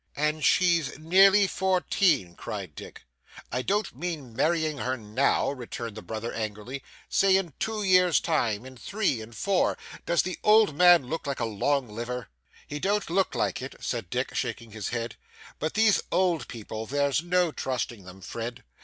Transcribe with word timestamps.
'And 0.15 0.43
she 0.43 0.83
"nearly 0.97 1.45
fourteen"!' 1.45 2.33
cried 2.33 2.73
Dick. 2.73 3.03
'I 3.51 3.61
don't 3.61 3.95
mean 3.95 4.35
marrying 4.35 4.79
her 4.79 4.97
now' 4.97 5.51
returned 5.51 5.95
the 5.95 6.01
brother 6.01 6.33
angrily; 6.33 6.81
'say 7.07 7.37
in 7.37 7.53
two 7.59 7.83
year's 7.83 8.19
time, 8.19 8.65
in 8.65 8.75
three, 8.77 9.21
in 9.21 9.31
four. 9.31 9.77
Does 10.07 10.23
the 10.23 10.39
old 10.43 10.75
man 10.75 11.05
look 11.07 11.27
like 11.27 11.39
a 11.39 11.45
long 11.45 11.87
liver?' 11.87 12.29
'He 12.65 12.79
don't 12.79 13.11
look 13.11 13.35
like 13.35 13.61
it,' 13.61 13.75
said 13.79 14.09
Dick 14.09 14.33
shaking 14.33 14.71
his 14.71 14.89
head, 14.89 15.17
'but 15.59 15.75
these 15.75 16.01
old 16.11 16.47
people 16.47 16.87
there's 16.87 17.21
no 17.21 17.51
trusting 17.51 18.03
them, 18.03 18.21
Fred. 18.21 18.63